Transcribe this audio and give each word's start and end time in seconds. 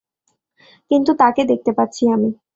কিন্তু 0.91 1.11
তাকে 1.13 1.41
দেখতে 1.43 1.71
পাচ্ছি 1.77 2.03
আমি। 2.15 2.29